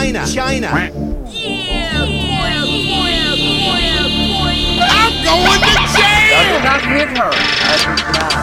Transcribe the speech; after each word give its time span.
China, 0.00 0.24
China. 0.26 0.68
I'm 0.68 0.88
going 5.26 5.60
to 5.60 5.76
jail! 5.92 6.32
I 6.32 6.42
did 6.48 6.64
not 6.64 6.80
hit 6.80 7.08
her. 7.18 7.30
I 7.60 7.76
did 7.84 8.00
not. 8.08 8.40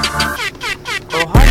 Oh, 1.13 1.25
hi, 1.33 1.45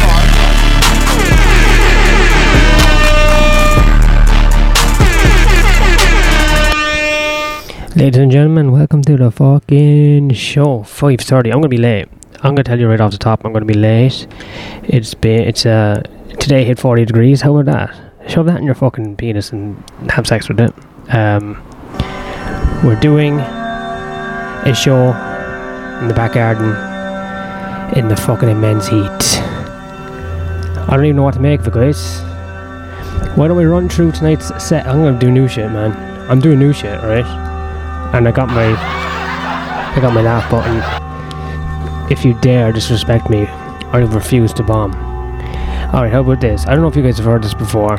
Mark. 7.82 7.96
Ladies 7.96 8.20
and 8.20 8.30
gentlemen, 8.30 8.70
welcome 8.70 9.02
to 9.02 9.16
the 9.16 9.32
fucking 9.32 10.30
show. 10.34 10.84
Five 10.84 11.20
thirty. 11.22 11.50
I'm 11.50 11.56
gonna 11.56 11.68
be 11.68 11.78
late. 11.78 12.06
I'm 12.44 12.54
gonna 12.54 12.62
tell 12.62 12.78
you 12.78 12.88
right 12.88 13.00
off 13.00 13.10
the 13.10 13.18
top. 13.18 13.44
I'm 13.44 13.52
gonna 13.52 13.64
be 13.64 13.74
late. 13.74 14.28
It's 14.84 15.14
been. 15.14 15.40
It's 15.40 15.66
uh. 15.66 16.04
Today 16.38 16.62
hit 16.62 16.78
forty 16.78 17.04
degrees. 17.04 17.40
How 17.40 17.56
about 17.56 17.72
that? 17.72 18.05
Shove 18.28 18.46
that 18.46 18.58
in 18.58 18.64
your 18.64 18.74
fucking 18.74 19.16
penis 19.16 19.52
and 19.52 19.82
have 20.10 20.26
sex 20.26 20.48
with 20.48 20.60
it. 20.60 20.72
Um. 21.14 21.62
We're 22.84 23.00
doing 23.00 23.40
a 23.40 24.74
show 24.74 25.08
in 26.00 26.08
the 26.08 26.14
back 26.14 26.34
garden 26.34 26.68
in 27.98 28.08
the 28.08 28.16
fucking 28.16 28.48
immense 28.48 28.86
heat. 28.86 29.40
I 30.88 30.88
don't 30.90 31.04
even 31.04 31.16
know 31.16 31.22
what 31.22 31.34
to 31.34 31.40
make 31.40 31.60
of 31.60 31.68
it, 31.68 31.74
guys. 31.74 32.20
Why 33.36 33.48
don't 33.48 33.56
we 33.56 33.64
run 33.64 33.88
through 33.88 34.12
tonight's 34.12 34.48
set? 34.62 34.86
I'm 34.86 35.02
gonna 35.02 35.18
do 35.18 35.30
new 35.30 35.48
shit, 35.48 35.70
man. 35.70 35.92
I'm 36.30 36.40
doing 36.40 36.58
new 36.58 36.72
shit, 36.72 37.00
right? 37.02 37.46
and 38.14 38.28
I 38.28 38.32
got 38.32 38.48
my 38.48 38.74
I 38.74 39.98
got 40.00 40.14
my 40.14 40.22
laugh 40.22 40.50
button. 40.50 40.82
If 42.10 42.24
you 42.24 42.34
dare 42.40 42.72
disrespect 42.72 43.28
me, 43.28 43.46
I 43.46 43.98
refuse 43.98 44.52
to 44.54 44.62
bomb. 44.62 45.05
Alright, 45.96 46.12
how 46.12 46.20
about 46.20 46.42
this? 46.42 46.66
I 46.66 46.74
don't 46.74 46.82
know 46.82 46.88
if 46.88 46.96
you 46.96 47.02
guys 47.02 47.16
have 47.16 47.24
heard 47.24 47.42
this 47.42 47.54
before. 47.54 47.94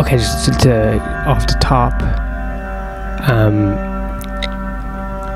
Okay, 0.00 0.16
just 0.16 0.44
to, 0.46 0.50
to 0.62 0.98
off 1.24 1.46
the 1.46 1.56
top. 1.60 1.92
Um 3.30 3.74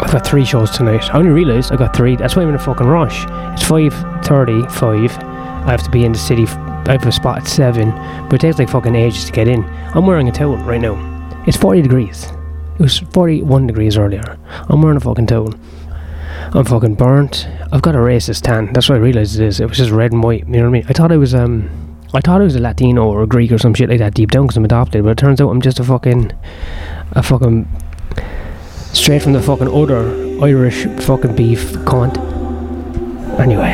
I've 0.03 0.11
got 0.11 0.27
three 0.27 0.45
shows 0.45 0.73
tonight. 0.73 1.15
I 1.15 1.19
only 1.19 1.31
realised 1.31 1.71
I've 1.71 1.79
got 1.79 1.95
three. 1.95 2.17
That's 2.17 2.35
why 2.35 2.43
I'm 2.43 2.49
in 2.49 2.57
a 2.57 2.59
fucking 2.59 2.89
rush. 2.89 3.25
It's 3.55 3.63
five 3.63 3.95
thirty, 4.25 4.61
five. 4.71 5.17
I 5.17 5.71
have 5.71 5.85
to 5.85 5.91
be 5.91 6.05
in 6.05 6.11
the 6.11 6.19
city. 6.19 6.45
I 6.49 6.91
have 6.99 7.07
a 7.07 7.13
spot 7.13 7.39
at 7.39 7.47
seven, 7.47 7.93
but 8.29 8.35
it 8.35 8.41
takes 8.41 8.59
like 8.59 8.69
fucking 8.69 8.97
ages 8.97 9.27
to 9.27 9.33
get 9.33 9.47
in. 9.47 9.63
I'm 9.95 10.09
wearing 10.09 10.29
a 10.29 10.33
towel 10.33 10.57
right 10.57 10.81
now. 10.81 10.97
It's 11.47 11.57
40 11.57 11.83
degrees. 11.83 12.25
It 12.75 12.81
was 12.81 12.99
41 12.99 13.69
degrees 13.69 13.97
earlier. 13.97 14.37
I'm 14.69 14.83
wearing 14.83 14.97
a 14.97 15.01
fucking 15.01 15.29
towel. 15.29 15.55
I'm 16.53 16.65
fucking 16.65 16.97
burnt. 16.97 17.49
I've 17.71 17.83
got 17.83 17.95
a 17.95 17.99
racist 17.99 18.43
tan. 18.43 18.73
That's 18.73 18.89
what 18.89 18.97
I 18.97 18.99
realised 18.99 19.39
it 19.39 19.47
is. 19.47 19.61
It 19.61 19.69
was 19.69 19.79
just 19.79 19.93
red 19.93 20.13
and 20.13 20.23
white. 20.23 20.47
You 20.47 20.55
know 20.55 20.63
what 20.63 20.67
I 20.67 20.71
mean? 20.71 20.85
I 20.89 20.93
thought 20.93 21.13
I 21.13 21.17
was 21.17 21.33
um, 21.33 21.71
I 22.13 22.21
thought 22.21 22.41
I 22.41 22.45
was 22.45 22.57
a 22.57 22.61
Latino 22.61 23.07
or 23.07 23.23
a 23.23 23.27
Greek 23.27 23.53
or 23.53 23.59
some 23.59 23.73
shit 23.73 23.89
like 23.89 24.01
that 24.01 24.15
deep 24.15 24.33
down 24.33 24.47
because 24.47 24.57
I'm 24.57 24.65
adopted. 24.65 25.05
But 25.05 25.11
it 25.11 25.19
turns 25.19 25.41
out 25.41 25.49
I'm 25.49 25.61
just 25.61 25.79
a 25.79 25.85
fucking, 25.85 26.33
a 27.13 27.23
fucking, 27.23 27.69
straight 28.93 29.23
from 29.23 29.33
the 29.33 29.43
fucking 29.43 29.69
other 29.69 30.11
Irish 30.45 30.87
fucking 31.05 31.37
beef 31.37 31.71
cunt. 31.87 32.19
Anyway, 33.39 33.71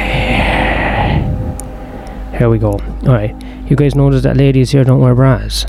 here 2.39 2.51
we 2.51 2.59
go. 2.59 2.73
All 2.73 3.15
right, 3.15 3.35
you 3.71 3.75
guys 3.75 3.95
notice 3.95 4.23
that 4.25 4.37
ladies 4.37 4.73
here 4.73 4.85
don't 4.85 5.01
wear 5.01 5.15
bras. 5.15 5.65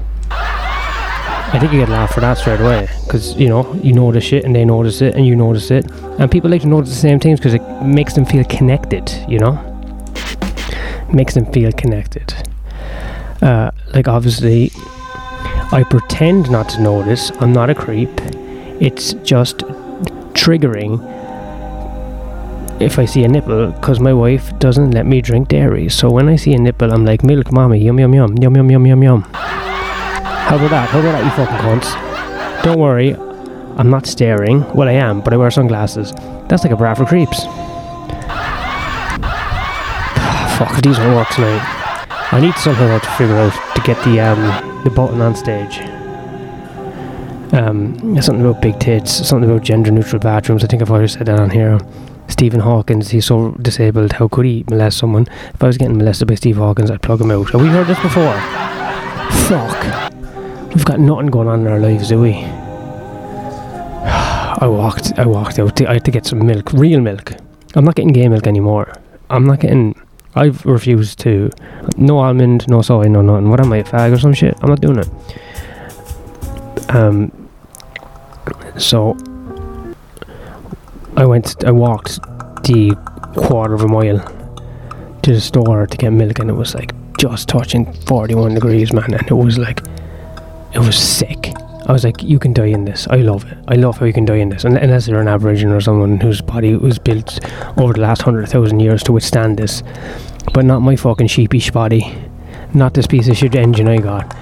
I 1.50 1.60
think 1.60 1.72
you 1.72 1.80
get 1.80 1.90
a 1.90 1.94
laugh 1.94 2.14
for 2.14 2.20
that 2.20 2.38
straight 2.38 2.60
away 2.60 2.90
because 3.06 3.36
you 3.36 3.48
know 3.48 3.74
you 3.76 3.94
notice 3.94 4.34
it 4.34 4.44
and 4.44 4.54
they 4.54 4.66
notice 4.66 5.02
it 5.02 5.16
and 5.16 5.26
you 5.26 5.36
notice 5.36 5.72
it 5.72 5.90
and 6.20 6.30
people 6.30 6.52
like 6.52 6.62
to 6.62 6.68
notice 6.68 6.90
the 6.90 6.96
same 6.96 7.20
things 7.20 7.40
because 7.40 7.54
it 7.54 7.62
makes 7.82 8.14
them 8.14 8.26
feel 8.26 8.44
connected. 8.44 9.10
You 9.30 9.40
know, 9.40 9.54
makes 11.14 11.34
them 11.36 11.46
feel 11.54 11.72
connected. 11.72 12.34
Uh, 13.42 13.72
like 13.94 14.08
obviously, 14.08 14.72
I 15.72 15.86
pretend 15.90 16.52
not 16.52 16.70
to 16.70 16.82
notice. 16.82 17.32
I'm 17.40 17.54
not 17.54 17.70
a 17.70 17.76
creep. 17.76 18.10
It's 18.82 19.14
just 19.14 19.60
triggering 20.34 21.02
if 22.82 23.00
I 23.00 23.06
see 23.06 23.24
a 23.24 23.28
nipple 23.28 23.72
because 23.72 24.00
my 24.00 24.14
wife 24.14 24.58
doesn't 24.60 24.92
let 24.92 25.06
me 25.06 25.22
drink 25.22 25.48
dairy. 25.48 25.90
So 25.90 26.12
when 26.12 26.30
I 26.30 26.36
see 26.36 26.54
a 26.54 26.60
nipple, 26.60 26.92
I'm 26.94 27.06
like, 27.06 27.24
milk, 27.24 27.52
mommy, 27.52 27.80
yum 27.80 28.00
yum 28.00 28.14
yum, 28.14 28.38
yum 28.38 28.56
yum 28.56 28.70
yum 28.70 28.86
yum 28.86 29.04
yum. 29.04 29.28
How 30.48 30.56
about 30.56 30.70
that? 30.70 30.90
How 30.90 31.00
about 31.00 31.12
that, 31.12 31.24
you 31.26 31.32
fucking 31.32 31.58
cunts? 31.58 32.64
Don't 32.64 32.80
worry, 32.80 33.16
I'm 33.78 33.90
not 33.90 34.06
staring. 34.06 34.64
Well, 34.74 34.88
I 34.88 34.94
am, 34.94 35.20
but 35.22 35.34
I 35.34 35.38
wear 35.38 35.52
sunglasses. 35.52 36.14
That's 36.48 36.64
like 36.64 36.72
a 36.72 36.78
bra 36.78 36.94
for 36.96 37.06
creeps. 37.06 37.44
Fuck, 40.58 40.72
if 40.72 40.82
these 40.82 40.98
won't 40.98 41.16
work 41.16 41.30
tonight. 41.30 41.62
I 42.32 42.40
need 42.40 42.56
somehow 42.56 42.98
to 42.98 43.10
figure 43.12 43.36
out 43.36 43.76
to 43.76 43.82
get 43.82 44.02
the 44.04 44.20
um 44.22 44.84
the 44.84 44.90
button 44.90 45.22
on 45.22 45.36
stage. 45.36 45.80
Um, 47.54 48.22
something 48.22 48.46
about 48.46 48.62
big 48.62 48.80
tits, 48.80 49.12
something 49.28 49.50
about 49.50 49.64
gender 49.64 49.92
neutral 49.92 50.20
bathrooms. 50.20 50.64
I 50.64 50.68
think 50.68 50.82
I've 50.82 50.92
already 50.92 51.10
said 51.10 51.28
that 51.28 51.40
on 51.40 51.50
here. 51.50 51.78
Stephen 52.28 52.60
Hawkins, 52.60 53.10
he's 53.10 53.26
so 53.26 53.52
disabled. 53.62 54.14
How 54.14 54.28
could 54.28 54.46
he 54.46 54.66
molest 54.70 54.98
someone? 54.98 55.28
If 55.54 55.64
I 55.64 55.68
was 55.68 55.78
getting 55.78 55.98
molested 55.98 56.28
by 56.28 56.36
Steve 56.36 56.58
Hawkins, 56.58 56.90
I'd 56.90 57.02
plug 57.02 57.22
him 57.22 57.32
out. 57.32 57.50
Have 57.52 57.62
we 57.62 57.68
heard 57.68 57.88
this 57.88 58.00
before? 58.00 58.34
Fuck. 59.48 60.14
We've 60.74 60.86
got 60.86 61.00
nothing 61.00 61.28
going 61.28 61.48
on 61.48 61.62
in 61.62 61.68
our 61.68 61.80
lives, 61.80 62.10
do 62.10 62.22
we? 62.22 62.34
I 64.60 64.68
walked. 64.68 65.14
I 65.18 65.26
walked 65.26 65.60
out. 65.60 65.76
To, 65.78 65.90
I 65.90 65.94
had 65.94 66.06
to 66.06 66.12
get 66.12 66.26
some 66.26 66.46
milk, 66.46 66.74
real 66.74 67.00
milk. 67.00 67.34
I'm 67.76 67.86
not 67.86 67.96
getting 67.96 68.14
gay 68.14 68.28
milk 68.28 68.48
anymore. 68.48 68.94
I'm 69.30 69.46
not 69.46 69.60
getting. 69.60 69.96
I've 70.36 70.66
refused 70.66 71.20
to. 71.20 71.50
No 71.98 72.20
almond, 72.20 72.68
no 72.68 72.82
soy, 72.82 73.04
no 73.04 73.22
nothing. 73.22 73.50
What 73.50 73.60
am 73.60 73.74
I, 73.74 73.78
a 73.78 73.84
fag 73.84 74.14
or 74.14 74.20
some 74.20 74.34
shit? 74.34 74.56
I'm 74.62 74.70
not 74.70 74.82
doing 74.82 75.00
it. 75.00 75.10
Um. 76.96 77.32
So. 78.78 79.18
I 81.16 81.26
went. 81.26 81.64
I 81.66 81.72
walked 81.72 82.22
the 82.64 82.96
quarter 83.36 83.74
of 83.74 83.82
a 83.82 83.88
mile 83.88 84.20
to 85.24 85.34
the 85.34 85.42
store 85.42 85.88
to 85.88 85.98
get 85.98 86.12
milk, 86.12 86.40
and 86.40 86.50
it 86.50 86.54
was 86.54 86.76
like 86.76 86.94
just 87.18 87.50
touching 87.50 87.92
41 88.04 88.54
degrees, 88.54 88.94
man. 88.94 89.14
And 89.14 89.28
it 89.28 89.34
was 89.34 89.58
like 89.58 89.82
it 90.74 90.80
was 90.80 90.98
sick. 90.98 91.54
I 91.86 91.94
was 91.94 92.04
like, 92.04 92.22
you 92.22 92.38
can 92.38 92.52
die 92.54 92.66
in 92.66 92.84
this. 92.84 93.08
I 93.10 93.18
love 93.18 93.50
it. 93.50 93.58
I 93.70 93.76
love 93.76 93.98
how 93.98 94.06
you 94.06 94.14
can 94.14 94.26
die 94.26 94.36
in 94.38 94.50
this. 94.50 94.66
Un- 94.66 94.76
Unless 94.76 95.08
you're 95.08 95.22
an 95.22 95.28
Aboriginal 95.30 95.76
or 95.76 95.82
someone 95.82 96.20
whose 96.20 96.42
body 96.42 96.76
was 96.76 97.00
built 97.00 97.40
over 97.78 97.94
the 97.94 98.02
last 98.02 98.24
hundred 98.24 98.48
thousand 98.50 98.82
years 98.82 99.04
to 99.04 99.14
withstand 99.14 99.58
this. 99.58 99.84
But 100.54 100.66
not 100.66 100.82
my 100.82 100.96
fucking 100.98 101.28
sheepish 101.28 101.72
body. 101.72 102.14
Not 102.74 102.94
this 102.94 103.08
piece 103.08 103.30
of 103.30 103.38
shit 103.38 103.56
engine 103.56 103.88
I 103.88 103.98
got. 104.00 104.34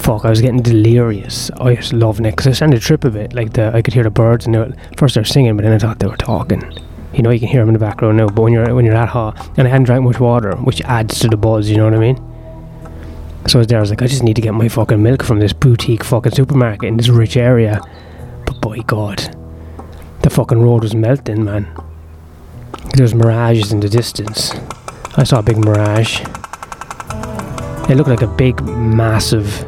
Fuck, 0.00 0.24
I 0.24 0.30
was 0.30 0.40
getting 0.40 0.62
delirious. 0.62 1.50
I 1.58 1.74
was 1.74 1.92
loving 1.92 2.24
it 2.26 2.32
because 2.36 2.60
I 2.60 2.66
to 2.66 2.80
trip 2.80 3.04
a 3.04 3.10
bit. 3.10 3.34
Like 3.34 3.52
the, 3.52 3.70
I 3.72 3.82
could 3.82 3.94
hear 3.94 4.02
the 4.02 4.10
birds 4.10 4.46
and 4.46 4.54
they 4.54 4.58
were, 4.58 4.72
first 4.96 5.14
they 5.14 5.20
were 5.20 5.24
singing, 5.26 5.56
but 5.56 5.62
then 5.62 5.72
I 5.72 5.78
thought 5.78 5.98
they 6.00 6.06
were 6.08 6.16
talking. 6.16 6.62
You 7.12 7.22
know, 7.22 7.30
you 7.30 7.38
can 7.38 7.48
hear 7.48 7.60
them 7.60 7.68
in 7.68 7.74
the 7.74 7.78
background 7.78 8.16
now. 8.16 8.26
But 8.28 8.42
when 8.42 8.52
you're 8.52 8.74
when 8.74 8.84
you're 8.84 8.94
that 8.94 9.08
hot, 9.10 9.36
and 9.58 9.66
I 9.68 9.70
hadn't 9.70 9.84
drank 9.84 10.02
much 10.04 10.18
water, 10.18 10.56
which 10.56 10.80
adds 10.82 11.18
to 11.20 11.28
the 11.28 11.36
buzz. 11.36 11.68
You 11.68 11.76
know 11.76 11.84
what 11.84 11.94
I 11.94 11.98
mean? 11.98 12.16
So 13.50 13.58
I 13.58 13.62
was 13.62 13.66
there, 13.66 13.78
I 13.78 13.80
was 13.80 13.90
like, 13.90 14.00
I 14.00 14.06
just 14.06 14.22
need 14.22 14.36
to 14.36 14.42
get 14.42 14.54
my 14.54 14.68
fucking 14.68 15.02
milk 15.02 15.24
from 15.24 15.40
this 15.40 15.52
boutique 15.52 16.04
fucking 16.04 16.30
supermarket 16.30 16.84
in 16.84 16.96
this 16.96 17.08
rich 17.08 17.36
area. 17.36 17.80
But 18.46 18.60
by 18.60 18.78
God, 18.78 19.18
the 20.22 20.30
fucking 20.30 20.62
road 20.62 20.84
was 20.84 20.94
melting, 20.94 21.42
man. 21.42 21.66
There's 22.94 23.12
mirages 23.12 23.72
in 23.72 23.80
the 23.80 23.88
distance. 23.88 24.52
I 25.16 25.24
saw 25.24 25.40
a 25.40 25.42
big 25.42 25.58
mirage. 25.58 26.20
It 27.90 27.96
looked 27.96 28.08
like 28.08 28.22
a 28.22 28.28
big, 28.28 28.62
massive 28.62 29.66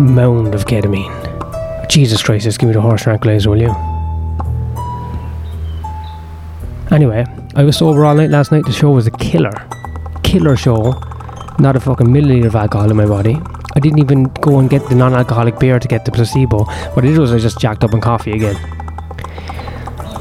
mound 0.00 0.54
of 0.54 0.64
ketamine. 0.64 1.90
Jesus 1.90 2.22
Christ, 2.22 2.44
just 2.44 2.58
give 2.58 2.68
me 2.68 2.72
the 2.72 2.80
horse 2.80 3.02
tranquilizer, 3.02 3.50
will 3.50 3.60
you? 3.60 3.74
Anyway, 6.90 7.26
I 7.54 7.64
was 7.64 7.76
sober 7.76 8.02
all 8.06 8.14
night 8.14 8.30
last 8.30 8.50
night. 8.50 8.64
The 8.64 8.72
show 8.72 8.92
was 8.92 9.06
a 9.06 9.10
killer. 9.10 9.68
Killer 10.22 10.56
show 10.56 10.98
not 11.58 11.76
a 11.76 11.80
fucking 11.80 12.06
milliliter 12.06 12.46
of 12.46 12.56
alcohol 12.56 12.90
in 12.90 12.96
my 12.96 13.06
body. 13.06 13.38
I 13.76 13.80
didn't 13.80 13.98
even 13.98 14.24
go 14.40 14.58
and 14.58 14.70
get 14.70 14.88
the 14.88 14.94
non-alcoholic 14.94 15.58
beer 15.58 15.78
to 15.78 15.88
get 15.88 16.04
the 16.04 16.12
placebo. 16.12 16.64
What 16.64 17.04
I 17.04 17.08
did 17.08 17.18
was 17.18 17.32
I 17.32 17.38
just 17.38 17.58
jacked 17.58 17.84
up 17.84 17.92
on 17.92 18.00
coffee 18.00 18.32
again, 18.32 18.56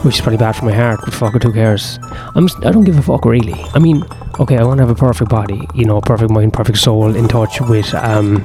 which 0.04 0.16
is 0.16 0.22
probably 0.22 0.38
bad 0.38 0.56
for 0.56 0.66
my 0.66 0.74
heart. 0.74 1.00
But 1.04 1.14
fuck 1.14 1.36
it, 1.36 1.44
who 1.44 1.54
cares? 1.54 2.00
I'm 2.36 2.48
I 2.66 2.72
don't 2.72 2.84
give 2.84 2.98
a 2.98 3.02
fuck 3.02 3.26
really. 3.26 3.54
I 3.74 3.80
mean, 3.80 4.04
okay, 4.40 4.58
I 4.58 4.64
want 4.64 4.80
to 4.80 4.86
have 4.86 4.96
a 4.96 5.00
perfect 5.00 5.30
body, 5.30 5.68
you 5.76 5.86
know, 5.86 6.02
perfect 6.02 6.32
mind, 6.32 6.54
perfect 6.54 6.80
soul, 6.80 7.16
in 7.16 7.28
touch 7.28 7.62
with 7.62 7.94
um, 7.96 8.44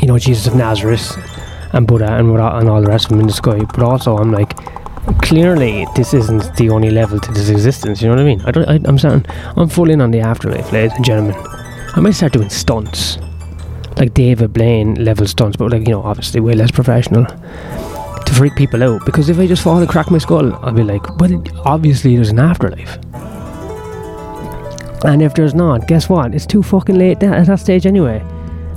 you 0.00 0.08
know, 0.08 0.18
Jesus 0.18 0.46
of 0.46 0.54
Nazareth 0.54 1.16
and 1.72 1.86
Buddha 1.86 2.12
and 2.12 2.28
and 2.28 2.68
all 2.68 2.82
the 2.82 2.88
rest 2.88 3.06
of 3.06 3.10
them 3.10 3.20
in 3.20 3.26
the 3.26 3.32
sky. 3.32 3.58
But 3.58 3.82
also, 3.82 4.16
I'm 4.18 4.32
like, 4.32 4.56
clearly 5.22 5.86
this 5.96 6.12
isn't 6.14 6.54
the 6.56 6.70
only 6.70 6.90
level 6.90 7.18
to 7.18 7.32
this 7.32 7.48
existence. 7.48 8.02
You 8.02 8.08
know 8.08 8.14
what 8.14 8.22
I 8.22 8.24
mean? 8.24 8.42
I 8.42 8.50
don't. 8.50 8.68
I, 8.68 8.80
I'm 8.84 8.98
saying 8.98 9.24
I'm 9.56 9.68
full 9.68 9.90
in 9.90 10.00
on 10.00 10.10
the 10.10 10.20
afterlife, 10.20 10.72
ladies 10.72 10.92
and 10.96 11.04
gentlemen. 11.04 11.61
I 11.94 12.00
might 12.00 12.12
start 12.12 12.32
doing 12.32 12.48
stunts, 12.48 13.18
like 13.98 14.14
David 14.14 14.54
Blaine 14.54 14.94
level 15.04 15.26
stunts, 15.26 15.58
but 15.58 15.70
like 15.70 15.86
you 15.86 15.92
know, 15.92 16.02
obviously 16.02 16.40
way 16.40 16.54
less 16.54 16.70
professional 16.70 17.26
to 17.26 18.32
freak 18.34 18.56
people 18.56 18.82
out. 18.82 19.04
Because 19.04 19.28
if 19.28 19.38
I 19.38 19.46
just 19.46 19.62
fall 19.62 19.78
and 19.78 19.88
crack 19.88 20.10
my 20.10 20.16
skull, 20.16 20.54
I'll 20.64 20.72
be 20.72 20.84
like, 20.84 21.18
well, 21.18 21.44
obviously 21.66 22.16
there's 22.16 22.30
an 22.30 22.38
afterlife. 22.38 22.96
And 25.04 25.20
if 25.20 25.34
there's 25.34 25.54
not, 25.54 25.86
guess 25.86 26.08
what? 26.08 26.34
It's 26.34 26.46
too 26.46 26.62
fucking 26.62 26.96
late 26.96 27.22
at 27.22 27.46
that 27.46 27.60
stage 27.60 27.84
anyway. 27.84 28.20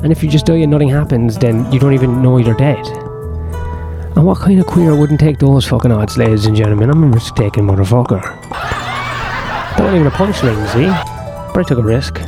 And 0.04 0.12
if 0.12 0.22
you 0.22 0.30
just 0.30 0.46
die 0.46 0.56
and 0.56 0.72
nothing 0.72 0.90
happens, 0.90 1.38
then 1.38 1.72
you 1.72 1.80
don't 1.80 1.94
even 1.94 2.22
know 2.22 2.38
you're 2.38 2.58
dead. 2.58 2.86
And 4.18 4.26
what 4.26 4.40
kind 4.40 4.60
of 4.60 4.66
queer 4.66 4.94
wouldn't 4.94 5.22
take 5.22 5.40
those 5.40 5.66
fucking 5.66 5.92
odds, 5.92 6.18
ladies 6.18 6.48
and 6.48 6.56
gentlemen? 6.56 6.90
I'm 6.90 7.04
a 7.04 7.08
risk 7.08 7.36
taking 7.36 7.64
motherfucker. 7.64 8.22
That 8.50 9.80
wasn't 9.80 9.96
even 9.96 10.08
a 10.08 10.12
punchline, 10.12 10.62
eh? 10.66 10.74
see? 10.74 11.54
But 11.54 11.60
I 11.60 11.64
took 11.64 11.80
a 11.80 11.82
risk. 11.82 12.22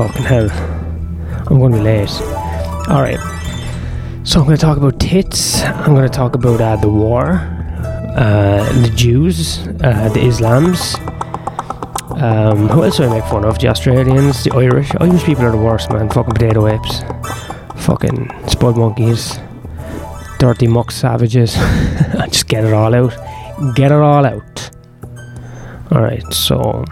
Fucking 0.00 0.22
hell. 0.22 0.50
I'm 1.50 1.58
going 1.58 1.72
to 1.72 1.76
be 1.76 1.84
late. 1.84 2.10
Alright. 2.88 3.20
So 4.26 4.40
I'm 4.40 4.46
going 4.46 4.56
to 4.56 4.60
talk 4.60 4.78
about 4.78 4.98
tits. 4.98 5.60
I'm 5.60 5.94
going 5.94 6.08
to 6.08 6.16
talk 6.16 6.34
about 6.34 6.58
uh, 6.58 6.76
the 6.76 6.88
war, 6.88 7.32
uh, 8.16 8.66
the 8.80 8.90
Jews, 8.96 9.58
uh, 9.58 10.08
the 10.14 10.20
Islams. 10.20 10.98
Um, 12.18 12.68
who 12.68 12.82
else 12.82 12.96
do 12.96 13.04
I 13.04 13.10
make 13.10 13.24
fun 13.24 13.44
of? 13.44 13.58
The 13.58 13.68
Australians, 13.68 14.42
the 14.42 14.54
Irish. 14.54 14.90
Irish 14.98 15.22
people 15.22 15.44
are 15.44 15.50
the 15.50 15.58
worst, 15.58 15.90
man. 15.90 16.08
Fucking 16.08 16.32
potato 16.32 16.66
apes. 16.66 17.02
Fucking 17.84 18.30
spud 18.48 18.78
monkeys. 18.78 19.38
Dirty 20.38 20.66
muck 20.66 20.92
savages. 20.92 21.52
Just 22.30 22.48
get 22.48 22.64
it 22.64 22.72
all 22.72 22.94
out. 22.94 23.14
Get 23.74 23.92
it 23.92 24.00
all 24.00 24.24
out. 24.24 24.70
Alright, 25.92 26.32
so. 26.32 26.86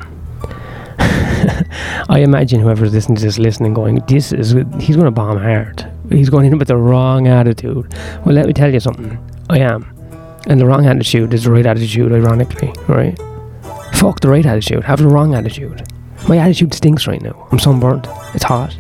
I 2.11 2.21
imagine 2.21 2.61
whoever's 2.61 2.93
listening 2.93 3.17
to 3.17 3.23
this 3.23 3.39
listening 3.39 3.75
going, 3.75 3.97
this 4.07 4.33
is 4.33 4.53
he's 4.81 4.97
going 4.97 5.05
to 5.05 5.11
bomb 5.11 5.39
hard. 5.39 5.91
He's 6.09 6.31
going 6.31 6.47
in 6.47 6.59
with 6.59 6.69
the 6.69 6.77
wrong 6.77 7.27
attitude. 7.29 7.93
Well, 8.25 8.35
let 8.35 8.47
me 8.47 8.55
tell 8.55 8.73
you 8.73 8.81
something. 8.81 9.19
I 9.51 9.59
am, 9.59 9.85
and 10.47 10.59
the 10.59 10.65
wrong 10.65 10.87
attitude 10.87 11.35
is 11.35 11.45
the 11.45 11.51
right 11.51 11.67
attitude. 11.67 12.13
Ironically, 12.13 12.73
right? 12.87 13.19
Fuck 13.95 14.21
the 14.21 14.29
right 14.29 14.47
attitude. 14.47 14.85
Have 14.85 15.01
the 15.01 15.09
wrong 15.09 15.35
attitude. 15.35 15.87
My 16.29 16.39
attitude 16.39 16.73
stinks 16.73 17.07
right 17.07 17.21
now. 17.21 17.47
I'm 17.53 17.59
sunburnt. 17.59 18.07
It's 18.35 18.45
hot. 18.45 18.75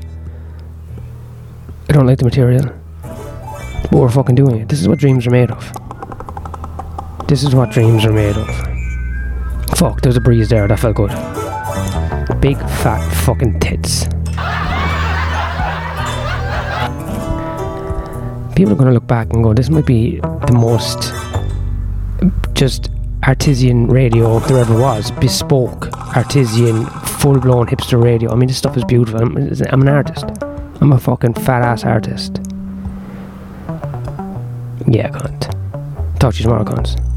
I 1.88 1.92
don't 1.92 2.06
like 2.06 2.18
the 2.18 2.24
material. 2.24 2.72
But 3.02 3.92
we're 3.92 4.10
fucking 4.10 4.34
doing 4.36 4.60
it. 4.60 4.68
This 4.68 4.80
is 4.80 4.88
what 4.88 4.98
dreams 4.98 5.26
are 5.26 5.30
made 5.30 5.50
of. 5.50 5.72
This 7.26 7.42
is 7.42 7.54
what 7.54 7.70
dreams 7.70 8.04
are 8.04 8.12
made 8.12 8.36
of. 8.36 8.48
Fuck, 9.78 10.00
there's 10.00 10.16
a 10.16 10.20
breeze 10.20 10.48
there. 10.48 10.66
That 10.66 10.78
felt 10.78 10.96
good. 10.96 11.10
Big 12.36 12.58
fat 12.58 13.00
fucking 13.24 13.58
tits. 13.58 14.04
People 18.54 18.72
are 18.72 18.76
going 18.76 18.86
to 18.86 18.92
look 18.92 19.06
back 19.06 19.32
and 19.32 19.42
go, 19.42 19.52
this 19.52 19.70
might 19.70 19.86
be 19.86 20.20
the 20.20 20.52
most 20.52 21.12
just 22.54 22.90
artisan 23.24 23.88
radio 23.88 24.38
there 24.40 24.58
ever 24.58 24.78
was. 24.78 25.10
Bespoke, 25.12 25.88
artisan, 26.16 26.86
full 26.86 27.40
blown 27.40 27.66
hipster 27.66 28.02
radio. 28.02 28.30
I 28.30 28.34
mean, 28.36 28.48
this 28.48 28.58
stuff 28.58 28.76
is 28.76 28.84
beautiful. 28.84 29.20
I'm, 29.20 29.36
I'm 29.36 29.82
an 29.82 29.88
artist. 29.88 30.26
I'm 30.80 30.92
a 30.92 30.98
fucking 30.98 31.34
fat 31.34 31.62
ass 31.62 31.84
artist. 31.84 32.38
Yeah, 34.86 35.08
cunt. 35.10 36.18
Talk 36.18 36.34
to 36.34 36.38
you 36.38 36.44
tomorrow, 36.44 36.64
cunts. 36.64 37.07